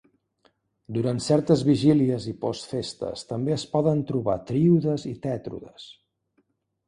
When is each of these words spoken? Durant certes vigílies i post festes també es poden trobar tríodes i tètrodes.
Durant 0.95 1.19
certes 1.25 1.63
vigílies 1.67 2.25
i 2.31 2.31
post 2.45 2.71
festes 2.71 3.25
també 3.33 3.55
es 3.57 3.65
poden 3.75 4.01
trobar 4.13 4.37
tríodes 4.53 5.05
i 5.11 5.15
tètrodes. 5.27 5.85